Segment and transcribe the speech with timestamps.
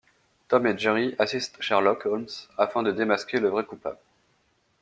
[0.47, 2.25] Tom et Jerry assistent Sherlock Holmes
[2.57, 3.99] afin de démasquer le vrai coupable…